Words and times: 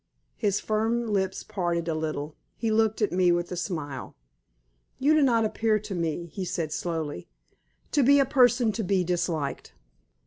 His 0.35 0.59
firm 0.59 1.05
lips 1.05 1.43
parted 1.43 1.87
a 1.87 1.93
little. 1.93 2.35
He 2.57 2.71
looked 2.71 3.03
at 3.03 3.11
me 3.11 3.31
with 3.31 3.51
a 3.51 3.55
smile. 3.55 4.15
"You 4.97 5.13
do 5.13 5.21
not 5.21 5.45
appear 5.45 5.77
to 5.77 5.93
me," 5.93 6.25
he 6.33 6.43
said, 6.43 6.73
slowly, 6.73 7.27
"to 7.91 8.01
be 8.01 8.17
a 8.17 8.25
person 8.25 8.71
to 8.71 8.83
be 8.83 9.03
disliked." 9.03 9.73